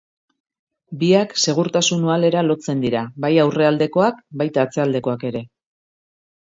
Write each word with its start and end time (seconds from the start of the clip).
Biak 1.03 1.35
segurtasun 1.41 2.07
uhalera 2.09 2.43
lotzen 2.49 2.83
dira, 2.87 3.05
bai 3.27 3.33
aurrealdekoak 3.45 4.27
baita 4.43 4.69
atzealdekoak 4.69 5.31
ere. 5.35 5.49